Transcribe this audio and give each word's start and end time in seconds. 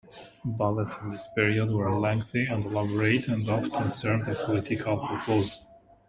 Ballets 0.57 0.95
in 1.03 1.11
this 1.11 1.27
period 1.35 1.69
were 1.69 1.95
lengthy 1.99 2.47
and 2.47 2.65
elaborate 2.65 3.27
and 3.27 3.47
often 3.47 3.91
served 3.91 4.27
a 4.27 4.33
political 4.33 4.97
purpose. 4.97 5.63